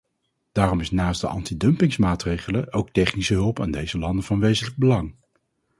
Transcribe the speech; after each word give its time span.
Daarom 0.51 0.79
is 0.79 0.91
naast 0.91 1.21
de 1.21 1.27
anti-dumpingsmaatregelen 1.27 2.73
ook 2.73 2.89
technische 2.89 3.33
hulp 3.33 3.59
aan 3.59 3.71
deze 3.71 3.97
landen 3.97 4.23
van 4.25 4.39
wezenlijk 4.39 4.77
belang. 4.77 5.15